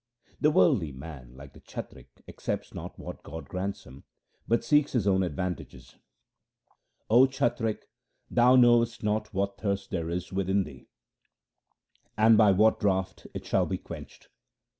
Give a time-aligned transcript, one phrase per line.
[0.39, 4.03] The worldly man, like the chatrik, accepts not what God grants him,
[4.47, 5.97] but seeks his own advan tages:—
[7.11, 7.87] O chatrik,
[8.27, 10.87] thou knowest not what thirst there is within thee,
[12.17, 14.29] and by what draught it shall be quenched.